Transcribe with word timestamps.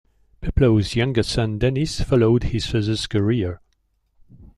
Peploe's 0.41 0.95
younger 0.95 1.21
son 1.21 1.59
Denis 1.59 2.01
followed 2.01 2.45
his 2.45 2.65
father's 2.65 3.05
career. 3.05 3.61